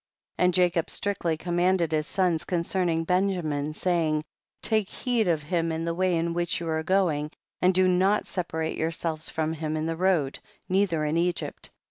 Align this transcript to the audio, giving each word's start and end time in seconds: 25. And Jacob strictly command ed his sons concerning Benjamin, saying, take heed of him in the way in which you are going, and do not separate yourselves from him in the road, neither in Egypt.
25. 0.39 0.43
And 0.45 0.53
Jacob 0.55 0.89
strictly 0.89 1.37
command 1.37 1.79
ed 1.79 1.91
his 1.91 2.07
sons 2.07 2.43
concerning 2.43 3.03
Benjamin, 3.03 3.71
saying, 3.71 4.23
take 4.63 4.89
heed 4.89 5.27
of 5.27 5.43
him 5.43 5.71
in 5.71 5.85
the 5.85 5.93
way 5.93 6.15
in 6.17 6.33
which 6.33 6.59
you 6.59 6.67
are 6.69 6.81
going, 6.81 7.29
and 7.61 7.71
do 7.71 7.87
not 7.87 8.25
separate 8.25 8.79
yourselves 8.79 9.29
from 9.29 9.53
him 9.53 9.77
in 9.77 9.85
the 9.85 9.95
road, 9.95 10.39
neither 10.67 11.05
in 11.05 11.17
Egypt. 11.17 11.69